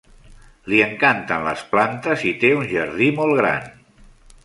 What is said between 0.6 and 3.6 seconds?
Li encanten les plantes i té un jardí molt